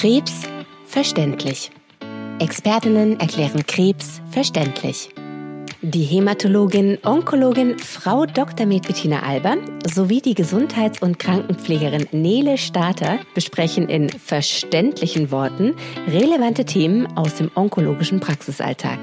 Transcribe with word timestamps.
Krebs 0.00 0.42
verständlich. 0.86 1.72
Expertinnen 2.38 3.18
erklären 3.18 3.66
Krebs 3.66 4.22
verständlich. 4.30 5.08
Die 5.82 6.04
Hämatologin, 6.04 6.98
Onkologin 7.04 7.80
Frau 7.80 8.24
Dr. 8.24 8.64
Med 8.64 8.86
Bettina 8.86 9.24
Alber 9.24 9.56
sowie 9.84 10.20
die 10.20 10.34
Gesundheits- 10.34 11.02
und 11.02 11.18
Krankenpflegerin 11.18 12.06
Nele 12.12 12.58
Starter 12.58 13.18
besprechen 13.34 13.88
in 13.88 14.08
verständlichen 14.08 15.32
Worten 15.32 15.74
relevante 16.06 16.64
Themen 16.64 17.08
aus 17.16 17.34
dem 17.34 17.50
onkologischen 17.56 18.20
Praxisalltag. 18.20 19.00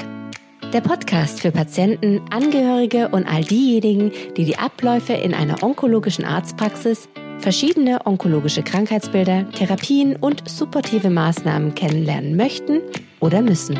Der 0.71 0.79
Podcast 0.79 1.41
für 1.41 1.51
Patienten, 1.51 2.21
Angehörige 2.29 3.09
und 3.09 3.27
all 3.27 3.43
diejenigen, 3.43 4.13
die 4.37 4.45
die 4.45 4.57
Abläufe 4.57 5.11
in 5.11 5.33
einer 5.33 5.61
onkologischen 5.61 6.23
Arztpraxis 6.23 7.09
verschiedene 7.39 8.05
onkologische 8.05 8.63
Krankheitsbilder, 8.63 9.49
Therapien 9.51 10.15
und 10.15 10.49
supportive 10.49 11.09
Maßnahmen 11.09 11.75
kennenlernen 11.75 12.35
möchten 12.35 12.81
oder 13.19 13.41
müssen. 13.41 13.77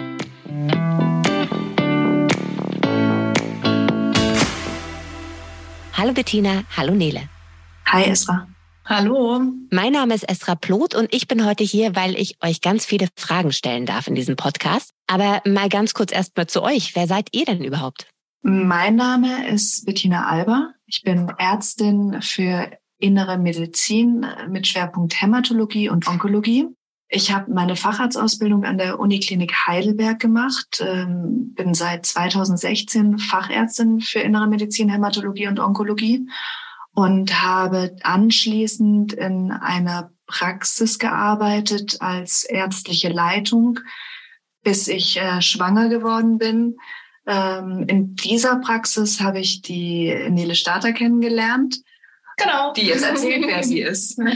Hallo 5.93 6.13
Bettina, 6.13 6.63
hallo 6.75 6.93
Nele. 6.93 7.21
Hi 7.85 8.03
Esra. 8.03 8.47
Hallo. 8.87 9.41
Mein 9.71 9.93
Name 9.93 10.13
ist 10.13 10.29
Esra 10.29 10.53
Ploth 10.53 10.93
und 10.93 11.11
ich 11.11 11.27
bin 11.27 11.43
heute 11.43 11.63
hier, 11.63 11.95
weil 11.95 12.15
ich 12.15 12.37
euch 12.43 12.61
ganz 12.61 12.85
viele 12.85 13.07
Fragen 13.15 13.51
stellen 13.51 13.87
darf 13.87 14.07
in 14.07 14.13
diesem 14.13 14.35
Podcast. 14.35 14.91
Aber 15.07 15.41
mal 15.45 15.69
ganz 15.69 15.95
kurz 15.95 16.11
erstmal 16.11 16.45
zu 16.45 16.61
euch. 16.61 16.95
Wer 16.95 17.07
seid 17.07 17.29
ihr 17.31 17.45
denn 17.45 17.63
überhaupt? 17.63 18.07
Mein 18.43 18.95
Name 18.95 19.47
ist 19.47 19.87
Bettina 19.87 20.27
Alber. 20.27 20.73
Ich 20.85 21.01
bin 21.01 21.31
Ärztin 21.39 22.21
für 22.21 22.69
innere 22.97 23.37
Medizin 23.37 24.25
mit 24.49 24.67
Schwerpunkt 24.67 25.21
Hämatologie 25.21 25.89
und 25.89 26.07
Onkologie. 26.07 26.67
Ich 27.07 27.31
habe 27.31 27.53
meine 27.53 27.75
Facharztausbildung 27.75 28.63
an 28.63 28.77
der 28.77 28.99
Uniklinik 28.99 29.53
Heidelberg 29.67 30.19
gemacht, 30.19 30.83
ähm, 30.85 31.53
bin 31.53 31.73
seit 31.73 32.05
2016 32.05 33.19
Fachärztin 33.19 34.01
für 34.01 34.19
innere 34.19 34.47
Medizin, 34.47 34.89
Hämatologie 34.89 35.47
und 35.47 35.59
Onkologie 35.59 36.27
und 36.93 37.43
habe 37.43 37.95
anschließend 38.01 39.13
in 39.13 39.51
einer 39.51 40.11
Praxis 40.25 40.97
gearbeitet 40.97 41.97
als 41.99 42.43
ärztliche 42.43 43.09
Leitung, 43.09 43.79
bis 44.63 44.87
ich 44.87 45.17
äh, 45.17 45.41
schwanger 45.41 45.89
geworden 45.89 46.39
bin. 46.39 46.77
Ähm, 47.27 47.85
in 47.87 48.15
dieser 48.15 48.55
Praxis 48.55 49.21
habe 49.21 49.39
ich 49.39 49.61
die 49.61 50.11
Nele 50.29 50.55
Starter 50.55 50.91
kennengelernt 50.91 51.77
Genau. 52.37 52.73
Die 52.73 52.87
jetzt 52.87 53.03
erzählt, 53.03 53.45
wer 53.47 53.63
sie 53.63 53.81
ist. 53.81 54.19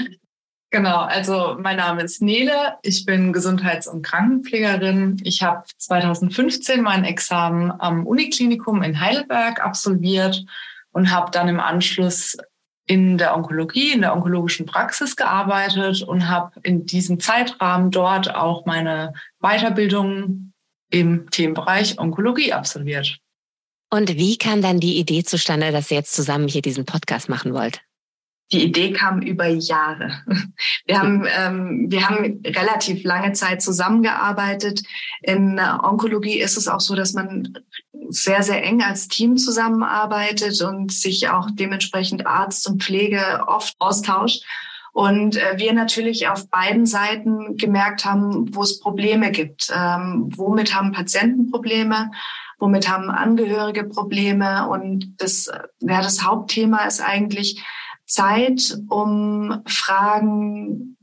Genau, 0.72 1.00
also 1.00 1.58
mein 1.60 1.78
Name 1.78 2.04
ist 2.04 2.22
Nele, 2.22 2.78
ich 2.84 3.04
bin 3.04 3.34
Gesundheits- 3.34 3.88
und 3.88 4.04
Krankenpflegerin. 4.04 5.20
Ich 5.24 5.42
habe 5.42 5.64
2015 5.78 6.84
mein 6.84 7.06
Examen 7.06 7.72
am 7.72 8.06
Uniklinikum 8.06 8.84
in 8.84 9.00
Heidelberg 9.00 9.66
absolviert 9.66 10.46
und 10.92 11.10
habe 11.10 11.32
dann 11.32 11.48
im 11.48 11.60
Anschluss 11.60 12.38
in 12.86 13.18
der 13.18 13.36
Onkologie, 13.36 13.94
in 13.94 14.02
der 14.02 14.14
onkologischen 14.14 14.68
Praxis 14.68 15.16
gearbeitet 15.16 16.04
und 16.04 16.28
habe 16.28 16.60
in 16.62 16.86
diesem 16.86 17.20
Zeitrahmen 17.20 17.90
dort 17.90 18.36
auch 18.36 18.68
meine 18.68 19.14
Weiterbildung 19.40 20.54
im 20.92 21.30
Themenbereich 21.32 22.00
Onkologie 22.00 22.54
absolviert. 22.54 23.18
Und 23.92 24.18
wie 24.18 24.38
kam 24.38 24.62
dann 24.62 24.80
die 24.80 25.00
Idee 25.00 25.24
zustande, 25.24 25.72
dass 25.72 25.90
ihr 25.90 25.98
jetzt 25.98 26.14
zusammen 26.14 26.48
hier 26.48 26.62
diesen 26.62 26.86
Podcast 26.86 27.28
machen 27.28 27.54
wollt? 27.54 27.82
Die 28.52 28.64
Idee 28.64 28.92
kam 28.94 29.22
über 29.22 29.48
Jahre. 29.48 30.24
Wir 30.86 31.00
haben, 31.00 31.26
ähm, 31.38 31.86
wir 31.90 32.10
haben 32.10 32.42
relativ 32.44 33.04
lange 33.04 33.34
Zeit 33.34 33.62
zusammengearbeitet. 33.62 34.82
In 35.22 35.60
Onkologie 35.60 36.40
ist 36.40 36.58
es 36.58 36.68
auch 36.68 36.80
so, 36.80 36.96
dass 36.96 37.14
man 37.14 37.54
sehr, 38.10 38.42
sehr 38.42 38.64
eng 38.64 38.82
als 38.82 39.08
Team 39.08 39.38
zusammenarbeitet 39.38 40.62
und 40.64 40.92
sich 40.92 41.30
auch 41.30 41.50
dementsprechend 41.52 42.26
Arzt 42.26 42.68
und 42.68 42.84
Pflege 42.84 43.44
oft 43.46 43.76
austauscht. 43.78 44.44
Und 44.92 45.38
äh, 45.38 45.54
wir 45.58 45.74
natürlich 45.74 46.28
auf 46.28 46.50
beiden 46.50 46.86
Seiten 46.86 47.56
gemerkt 47.56 48.06
haben, 48.06 48.54
wo 48.56 48.64
es 48.64 48.80
Probleme 48.80 49.32
gibt. 49.32 49.72
Ähm, 49.74 50.30
womit 50.36 50.76
haben 50.76 50.92
Patienten 50.92 51.52
Probleme? 51.52 52.12
Womit 52.58 52.90
haben 52.90 53.10
Angehörige 53.10 53.84
Probleme? 53.84 54.68
Und 54.68 55.14
das, 55.18 55.50
ja, 55.80 56.02
das 56.02 56.24
Hauptthema 56.24 56.80
ist 56.86 57.02
eigentlich, 57.02 57.64
Zeit, 58.10 58.78
um 58.90 59.62
Fragen 59.66 60.98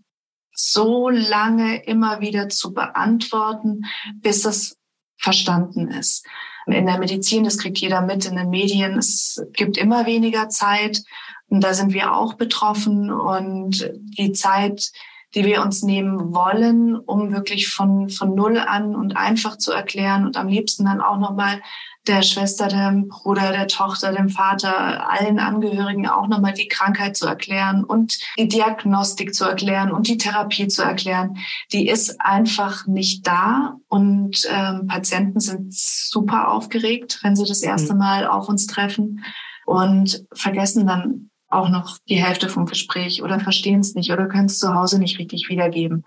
so 0.53 1.09
lange 1.09 1.85
immer 1.85 2.21
wieder 2.21 2.49
zu 2.49 2.73
beantworten, 2.73 3.85
bis 4.17 4.45
es 4.45 4.77
verstanden 5.17 5.89
ist. 5.89 6.27
In 6.67 6.87
der 6.87 6.99
Medizin, 6.99 7.45
das 7.45 7.59
kriegt 7.59 7.79
jeder 7.79 8.01
mit, 8.01 8.25
in 8.25 8.37
den 8.37 8.51
Medien, 8.51 8.99
es 8.99 9.41
gibt 9.53 9.77
immer 9.77 10.07
weniger 10.07 10.49
Zeit. 10.49 11.05
Und 11.49 11.63
da 11.63 11.75
sind 11.75 11.93
wir 11.93 12.13
auch 12.13 12.35
betroffen. 12.35 13.11
Und 13.13 13.89
die 14.19 14.33
Zeit, 14.33 14.91
die 15.37 15.45
wir 15.45 15.63
uns 15.63 15.83
nehmen 15.83 16.35
wollen, 16.35 16.97
um 16.97 17.31
wirklich 17.31 17.69
von, 17.69 18.09
von 18.09 18.35
Null 18.35 18.59
an 18.59 18.97
und 18.97 19.17
einfach 19.19 19.59
zu 19.59 19.71
erklären 19.71 20.25
und 20.25 20.39
am 20.39 20.49
liebsten 20.49 20.87
dann 20.87 21.03
auch 21.03 21.19
nochmal 21.19 21.61
der 22.07 22.23
Schwester, 22.23 22.69
dem 22.69 23.09
Bruder, 23.09 23.53
der 23.53 23.67
Tochter, 23.67 24.13
dem 24.13 24.31
Vater, 24.31 25.11
allen 25.11 25.39
Angehörigen 25.39 26.09
auch 26.09 26.27
nochmal 26.29 26.55
die 26.55 26.69
Krankheit 26.69 27.17
zu 27.17 27.27
erklären 27.27 27.85
und 27.85 28.19
die 28.39 28.49
Diagnostik 28.49 29.35
zu 29.35 29.45
erklären 29.45 29.93
und 29.93 30.09
die 30.09 30.17
Therapie 30.17 30.69
zu 30.69 30.83
erklären, 30.83 31.37
die 31.73 31.89
ist 31.89 32.21
einfach 32.21 32.87
nicht 32.87 33.27
da. 33.27 33.77
Und 33.89 34.49
ähm, 34.51 34.87
Patienten 34.87 35.41
sind 35.41 35.75
super 35.75 36.53
aufgeregt, 36.53 37.19
wenn 37.23 37.37
sie 37.37 37.45
das 37.45 37.63
erste 37.63 37.93
mhm. 37.93 37.99
Mal 37.99 38.27
auf 38.27 38.49
uns 38.49 38.67
treffen 38.67 39.25
und 39.67 40.25
vergessen 40.33 40.87
dann 40.87 41.31
auch 41.49 41.69
noch 41.69 41.99
die 42.09 42.23
Hälfte 42.23 42.49
vom 42.49 42.67
Gespräch 42.67 43.23
oder 43.23 43.41
verstehen 43.41 43.81
es 43.81 43.95
nicht 43.95 44.11
oder 44.11 44.27
können 44.27 44.47
es 44.47 44.59
zu 44.59 44.75
Hause 44.75 44.99
nicht 44.99 45.19
richtig 45.19 45.49
wiedergeben. 45.49 46.05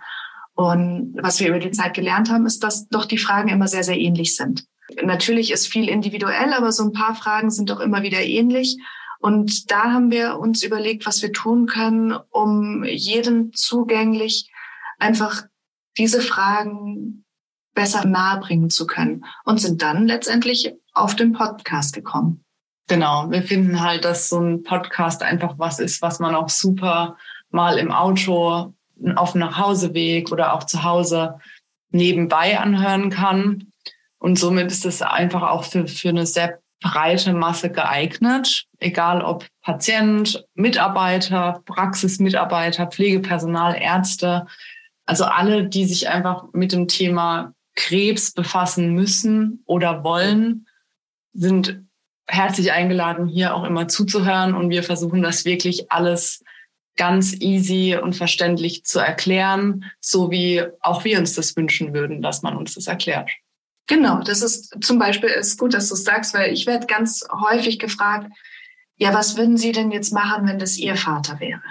Und 0.54 1.16
was 1.22 1.40
wir 1.40 1.48
über 1.48 1.60
die 1.60 1.72
Zeit 1.72 1.94
gelernt 1.94 2.30
haben, 2.30 2.46
ist, 2.46 2.64
dass 2.64 2.90
doch 2.90 3.06
die 3.06 3.18
Fragen 3.18 3.50
immer 3.50 3.68
sehr, 3.68 3.84
sehr 3.84 3.98
ähnlich 3.98 4.36
sind. 4.36 4.66
Natürlich 5.04 5.52
ist 5.52 5.68
viel 5.68 5.88
individuell, 5.88 6.54
aber 6.54 6.72
so 6.72 6.84
ein 6.84 6.92
paar 6.92 7.16
Fragen 7.16 7.52
sind 7.52 7.70
doch 7.70 7.80
immer 7.80 8.02
wieder 8.02 8.22
ähnlich. 8.22 8.78
Und 9.20 9.72
da 9.72 9.92
haben 9.92 10.12
wir 10.12 10.40
uns 10.40 10.64
überlegt, 10.64 11.06
was 11.06 11.22
wir 11.22 11.32
tun 11.32 11.66
können, 11.66 12.14
um 12.30 12.84
jedem 12.84 13.54
zugänglich 13.54 14.50
einfach 14.98 15.44
diese 15.98 16.22
Fragen 16.22 17.26
besser 17.74 18.06
nahebringen 18.06 18.70
zu 18.70 18.88
können 18.88 19.26
und 19.46 19.62
sind 19.62 19.82
dann 19.82 20.08
letztendlich 20.08 20.74
auf 20.94 21.16
den 21.16 21.34
Podcast 21.34 21.94
gekommen. 21.94 22.44
Genau, 22.90 23.30
wir 23.30 23.44
finden 23.44 23.82
halt, 23.82 24.04
dass 24.04 24.30
so 24.30 24.40
ein 24.40 24.64
Podcast 24.64 25.22
einfach 25.22 25.54
was 25.60 25.80
ist, 25.80 26.02
was 26.02 26.20
man 26.20 26.34
auch 26.34 26.50
super 26.50 27.18
mal 27.52 27.78
im 27.78 27.92
Auto 27.92 28.74
auf 29.16 29.32
dem 29.34 29.42
Nachhauseweg 29.42 30.32
oder 30.32 30.54
auch 30.54 30.64
zu 30.64 30.84
Hause 30.84 31.40
nebenbei 31.92 32.60
anhören 32.60 33.12
kann. 33.12 33.72
Und 34.18 34.40
somit 34.40 34.72
ist 34.72 34.88
es 34.88 35.04
einfach 35.04 35.44
auch 35.44 35.66
für, 35.66 35.88
für 35.88 36.10
eine 36.10 36.26
sehr 36.26 36.60
breite 36.82 37.34
Masse 37.34 37.70
geeignet, 37.70 38.66
egal 38.80 39.22
ob 39.22 39.46
Patient, 39.62 40.44
Mitarbeiter, 40.56 41.62
Praxismitarbeiter, 41.66 42.88
Pflegepersonal, 42.88 43.76
Ärzte, 43.80 44.48
also 45.06 45.26
alle, 45.26 45.68
die 45.68 45.86
sich 45.86 46.10
einfach 46.10 46.46
mit 46.54 46.72
dem 46.72 46.88
Thema 46.88 47.54
Krebs 47.76 48.32
befassen 48.32 48.96
müssen 48.96 49.62
oder 49.66 50.04
wollen, 50.04 50.66
sind 51.34 51.84
herzlich 52.30 52.72
eingeladen, 52.72 53.28
hier 53.28 53.56
auch 53.56 53.64
immer 53.64 53.88
zuzuhören. 53.88 54.54
Und 54.54 54.70
wir 54.70 54.84
versuchen 54.84 55.22
das 55.22 55.46
wirklich 55.46 55.92
alles 55.92 56.44
ganz 56.96 57.34
easy 57.40 57.98
und 58.02 58.16
verständlich 58.16 58.84
zu 58.84 59.00
erklären, 59.00 59.86
so 60.00 60.32
wie 60.32 60.64
auch 60.82 61.04
wir 61.06 61.18
uns 61.18 61.34
das 61.34 61.56
wünschen 61.56 61.94
würden, 61.94 62.22
dass 62.22 62.42
man 62.42 62.58
uns 62.58 62.76
das 62.76 62.88
erklärt. 62.88 63.32
Genau, 63.88 64.22
das 64.22 64.42
ist 64.42 64.76
zum 64.84 65.00
Beispiel 65.00 65.30
ist 65.30 65.58
gut, 65.58 65.74
dass 65.74 65.88
du 65.88 65.96
es 65.96 66.04
sagst, 66.04 66.34
weil 66.34 66.54
ich 66.54 66.68
werde 66.68 66.86
ganz 66.86 67.26
häufig 67.32 67.80
gefragt, 67.80 68.32
ja, 68.98 69.14
was 69.14 69.38
würden 69.38 69.58
Sie 69.58 69.72
denn 69.72 69.92
jetzt 69.92 70.14
machen, 70.14 70.48
wenn 70.48 70.60
das 70.60 70.78
Ihr 70.78 70.96
Vater 70.96 71.40
wäre? 71.40 71.62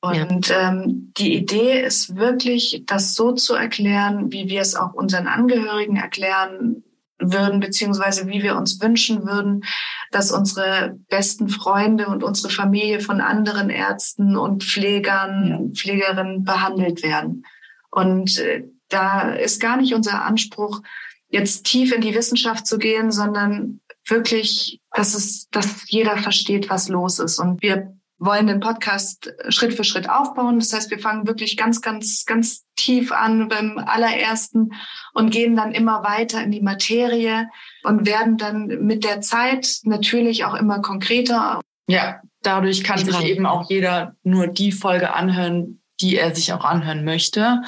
Und 0.00 0.48
ja. 0.48 0.70
ähm, 0.70 1.12
die 1.16 1.36
Idee 1.36 1.80
ist 1.80 2.16
wirklich, 2.16 2.82
das 2.86 3.14
so 3.14 3.32
zu 3.32 3.54
erklären, 3.54 4.32
wie 4.32 4.48
wir 4.48 4.60
es 4.60 4.74
auch 4.74 4.94
unseren 4.94 5.28
Angehörigen 5.28 5.96
erklären 5.96 6.82
würden, 7.30 7.60
beziehungsweise 7.60 8.26
wie 8.28 8.42
wir 8.42 8.56
uns 8.56 8.80
wünschen 8.80 9.26
würden, 9.26 9.64
dass 10.10 10.32
unsere 10.32 10.98
besten 11.08 11.48
Freunde 11.48 12.08
und 12.08 12.22
unsere 12.24 12.52
Familie 12.52 13.00
von 13.00 13.20
anderen 13.20 13.70
Ärzten 13.70 14.36
und 14.36 14.64
Pflegern, 14.64 15.46
ja. 15.46 15.74
Pflegerinnen 15.74 16.44
behandelt 16.44 17.02
werden. 17.02 17.44
Und 17.90 18.38
äh, 18.38 18.64
da 18.88 19.32
ist 19.32 19.60
gar 19.60 19.76
nicht 19.76 19.94
unser 19.94 20.24
Anspruch, 20.24 20.82
jetzt 21.28 21.64
tief 21.64 21.92
in 21.92 22.02
die 22.02 22.14
Wissenschaft 22.14 22.66
zu 22.66 22.78
gehen, 22.78 23.10
sondern 23.10 23.80
wirklich, 24.06 24.80
dass 24.92 25.14
es, 25.14 25.48
dass 25.50 25.90
jeder 25.90 26.16
versteht, 26.18 26.68
was 26.68 26.88
los 26.88 27.18
ist. 27.18 27.38
Und 27.38 27.62
wir 27.62 27.96
wollen 28.24 28.46
den 28.46 28.60
Podcast 28.60 29.32
Schritt 29.48 29.74
für 29.74 29.84
Schritt 29.84 30.08
aufbauen. 30.08 30.58
Das 30.58 30.72
heißt, 30.72 30.90
wir 30.90 30.98
fangen 30.98 31.26
wirklich 31.26 31.56
ganz, 31.56 31.80
ganz, 31.80 32.24
ganz 32.24 32.64
tief 32.76 33.12
an 33.12 33.48
beim 33.48 33.78
allerersten 33.78 34.70
und 35.12 35.30
gehen 35.30 35.56
dann 35.56 35.72
immer 35.72 36.02
weiter 36.02 36.42
in 36.42 36.52
die 36.52 36.60
Materie 36.60 37.48
und 37.82 38.06
werden 38.06 38.36
dann 38.38 38.66
mit 38.66 39.04
der 39.04 39.20
Zeit 39.20 39.78
natürlich 39.84 40.44
auch 40.44 40.54
immer 40.54 40.80
konkreter. 40.80 41.60
Ja, 41.88 42.20
dadurch 42.42 42.84
kann 42.84 42.98
sich 42.98 43.22
eben 43.24 43.46
auch 43.46 43.68
jeder 43.68 44.14
nur 44.22 44.46
die 44.46 44.72
Folge 44.72 45.14
anhören, 45.14 45.82
die 46.00 46.16
er 46.16 46.34
sich 46.34 46.52
auch 46.52 46.64
anhören 46.64 47.04
möchte. 47.04 47.62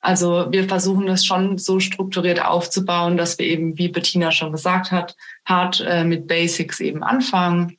Also 0.00 0.46
wir 0.50 0.68
versuchen 0.68 1.06
das 1.06 1.26
schon 1.26 1.58
so 1.58 1.80
strukturiert 1.80 2.44
aufzubauen, 2.44 3.16
dass 3.16 3.38
wir 3.38 3.46
eben, 3.46 3.76
wie 3.78 3.88
Bettina 3.88 4.30
schon 4.30 4.52
gesagt 4.52 4.92
hat, 4.92 5.16
hart 5.44 5.84
äh, 5.86 6.04
mit 6.04 6.28
Basics 6.28 6.78
eben 6.78 7.02
anfangen 7.02 7.78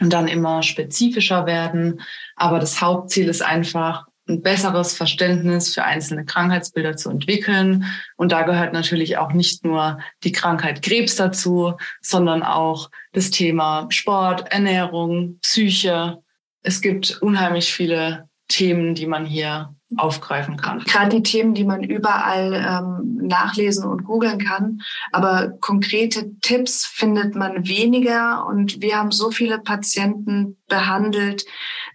und 0.00 0.12
dann 0.12 0.28
immer 0.28 0.62
spezifischer 0.62 1.46
werden. 1.46 2.00
Aber 2.34 2.58
das 2.58 2.80
Hauptziel 2.80 3.28
ist 3.28 3.42
einfach, 3.42 4.06
ein 4.28 4.42
besseres 4.42 4.94
Verständnis 4.94 5.72
für 5.74 5.84
einzelne 5.84 6.24
Krankheitsbilder 6.24 6.96
zu 6.96 7.10
entwickeln. 7.10 7.84
Und 8.16 8.32
da 8.32 8.42
gehört 8.42 8.72
natürlich 8.72 9.18
auch 9.18 9.32
nicht 9.32 9.64
nur 9.64 10.00
die 10.24 10.32
Krankheit 10.32 10.82
Krebs 10.82 11.16
dazu, 11.16 11.74
sondern 12.00 12.42
auch 12.42 12.90
das 13.12 13.30
Thema 13.30 13.86
Sport, 13.90 14.50
Ernährung, 14.52 15.38
Psyche. 15.42 16.18
Es 16.62 16.80
gibt 16.80 17.22
unheimlich 17.22 17.72
viele 17.72 18.28
Themen, 18.48 18.94
die 18.94 19.06
man 19.06 19.26
hier 19.26 19.75
aufgreifen 19.96 20.56
kann. 20.56 20.80
Gerade 20.80 21.16
die 21.16 21.22
Themen, 21.22 21.54
die 21.54 21.64
man 21.64 21.84
überall 21.84 22.54
ähm, 22.54 23.18
nachlesen 23.26 23.84
und 23.84 24.04
googeln 24.04 24.38
kann. 24.38 24.80
Aber 25.12 25.52
konkrete 25.60 26.32
Tipps 26.40 26.86
findet 26.86 27.36
man 27.36 27.68
weniger. 27.68 28.46
Und 28.46 28.82
wir 28.82 28.98
haben 28.98 29.12
so 29.12 29.30
viele 29.30 29.60
Patienten 29.60 30.56
behandelt, 30.68 31.44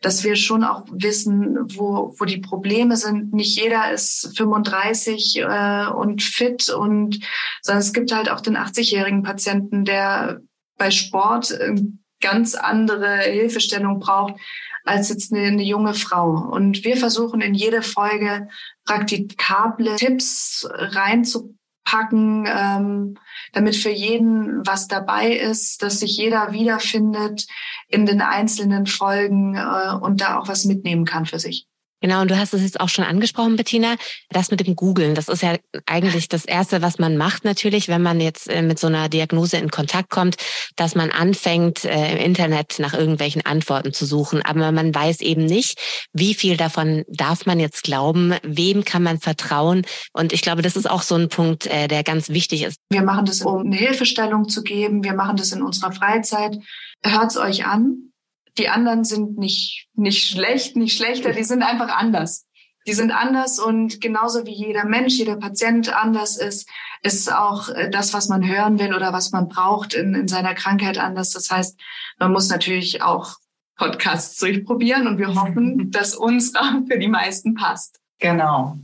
dass 0.02 0.24
wir 0.24 0.38
schon 0.38 0.64
auch 0.64 0.86
wissen, 0.90 1.58
wo, 1.76 2.16
wo 2.18 2.26
die 2.26 2.40
Probleme 2.40 2.96
sind. 2.96 3.34
Nicht 3.34 3.60
jeder 3.60 3.92
ist 3.92 4.34
35 4.38 5.40
äh, 5.40 5.88
und 5.88 6.24
fit 6.24 6.70
und 6.70 7.20
sondern 7.62 7.82
es 7.82 7.94
gibt 7.94 8.14
halt 8.14 8.30
auch 8.30 8.42
den 8.42 8.58
80-jährigen 8.58 9.24
Patienten, 9.24 9.84
der 9.84 10.40
bei 10.78 10.92
Sport 10.92 11.52
äh, 11.52 11.76
ganz 12.22 12.56
andere 12.56 13.18
Hilfestellung 13.18 14.00
braucht 14.00 14.36
als 14.84 15.10
jetzt 15.10 15.34
eine, 15.34 15.44
eine 15.48 15.64
junge 15.64 15.94
Frau. 15.94 16.32
Und 16.32 16.84
wir 16.84 16.98
versuchen 16.98 17.42
in 17.42 17.54
jede 17.54 17.82
Folge 17.82 18.48
praktikable 18.86 19.96
Tipps 19.96 20.68
reinzupacken, 20.72 22.48
ähm, 22.48 23.18
damit 23.54 23.76
für 23.76 23.92
jeden 23.92 24.66
was 24.66 24.88
dabei 24.88 25.32
ist, 25.32 25.84
dass 25.84 26.00
sich 26.00 26.18
jeder 26.18 26.52
wiederfindet 26.52 27.48
in 27.88 28.06
den 28.06 28.22
einzelnen 28.22 28.86
Folgen 28.88 29.56
äh, 29.56 29.96
und 30.02 30.22
da 30.22 30.40
auch 30.40 30.48
was 30.48 30.66
mitnehmen 30.66 31.06
kann 31.06 31.26
für 31.26 31.40
sich. 31.40 31.68
Genau, 32.02 32.22
und 32.22 32.32
du 32.32 32.38
hast 32.38 32.54
es 32.56 32.64
jetzt 32.64 32.80
auch 32.80 32.90
schon 32.90 33.06
angesprochen, 33.06 33.56
Bettina, 33.56 33.96
das 34.30 34.50
mit 34.50 34.66
dem 34.66 34.76
Googlen. 34.76 35.14
Das 35.14 35.28
ist 35.28 35.44
ja 35.44 35.56
eigentlich 35.86 36.28
das 36.28 36.46
Erste, 36.46 36.82
was 36.82 36.98
man 36.98 37.16
macht 37.16 37.46
natürlich, 37.46 37.88
wenn 37.90 38.02
man 38.02 38.20
jetzt 38.20 38.50
äh, 38.50 38.64
mit 38.64 38.80
so 38.80 38.88
einer 38.88 39.08
Diagnose 39.08 39.58
in 39.58 39.70
Kontakt 39.70 40.10
kommt, 40.10 40.38
dass 40.76 40.96
man 40.96 41.12
anfängt, 41.12 41.86
äh, 41.86 42.14
im 42.14 42.18
Internet 42.18 42.80
nach 42.80 42.96
irgendwelchen 42.96 43.46
Antworten 43.46 43.94
zu 43.94 44.08
suchen. 44.08 44.42
Aber 44.42 44.72
man 44.72 44.94
weiß 44.94 45.22
eben 45.22 45.46
nicht, 45.46 45.80
wie 46.12 46.34
viel 46.34 46.58
davon 46.58 47.04
darf 47.08 47.46
man 47.46 47.60
jetzt 47.60 47.84
glauben, 47.84 48.34
wem 48.42 48.84
kann 48.84 49.04
man 49.04 49.20
vertrauen. 49.20 49.86
Und 50.12 50.34
ich 50.34 50.42
glaube, 50.42 50.64
das 50.64 50.76
ist 50.76 50.90
auch 50.90 51.04
so 51.04 51.14
ein 51.14 51.30
Punkt, 51.30 51.68
äh, 51.68 51.88
der 51.88 52.04
ganz 52.04 52.30
wichtig 52.30 52.64
ist. 52.64 52.78
Wir 52.90 53.04
machen 53.04 53.26
das, 53.26 53.44
um 53.44 53.62
eine 53.62 53.76
Hilfestellung 53.76 54.50
zu 54.50 54.64
geben. 54.64 55.04
Wir 55.04 55.14
machen 55.14 55.38
das 55.38 55.52
in 55.52 55.62
unserer 55.62 55.92
Freizeit. 55.92 56.58
Hört's 57.04 57.38
euch 57.38 57.66
an 57.66 58.11
die 58.58 58.70
anderen 58.70 59.04
sind 59.04 59.38
nicht, 59.38 59.88
nicht 59.94 60.28
schlecht, 60.28 60.76
nicht 60.76 60.98
schlechter, 60.98 61.32
die 61.32 61.44
sind 61.44 61.64
einfach 61.64 61.90
anders. 61.90 62.48
Die 62.88 62.94
sind 62.94 63.12
anders 63.12 63.60
und 63.60 64.02
genauso 64.02 64.46
wie 64.46 64.54
jeder 64.54 64.86
Mensch, 64.86 65.14
jeder 65.14 65.36
Patient 65.36 65.94
anders 65.94 66.38
ist, 66.38 66.68
ist 67.04 67.32
auch 67.32 67.70
äh, 67.70 67.90
das, 67.90 68.14
was 68.14 68.28
man 68.28 68.48
hören 68.48 68.80
will 68.80 68.96
oder 68.96 69.14
was 69.14 69.32
man 69.32 69.48
braucht 69.48 69.94
in, 69.94 70.16
in 70.16 70.28
seiner 70.28 70.56
Krankheit 70.56 70.98
anders. 70.98 71.32
Das 71.32 71.52
heißt, 71.52 71.80
man 72.20 72.32
muss 72.32 72.50
natürlich 72.50 73.04
auch 73.04 73.36
Podcasts 73.78 74.38
durchprobieren 74.38 75.08
und 75.08 75.18
wir 75.20 75.36
hoffen, 75.36 75.92
dass 75.92 76.16
uns 76.16 76.54
für 76.88 76.98
die 76.98 77.08
meisten 77.08 77.54
passt. 77.54 78.00
Genau. 78.20 78.80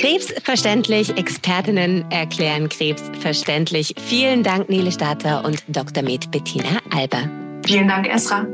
Krebs 0.00 0.32
verständlich, 0.42 1.14
Expertinnen 1.18 2.10
erklären 2.10 2.70
Krebs 2.70 3.02
verständlich. 3.20 3.94
Vielen 4.00 4.42
Dank, 4.42 4.70
Nele 4.70 4.90
Starter 4.90 5.44
und 5.44 5.62
Dr. 5.68 6.02
Med 6.02 6.30
Bettina 6.30 6.78
Alber. 6.90 7.28
Vielen 7.66 7.86
Dank, 7.86 8.08
Esra. 8.08 8.46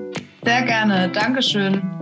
Sehr 0.42 0.62
gerne. 0.62 1.08
Dankeschön. 1.10 1.95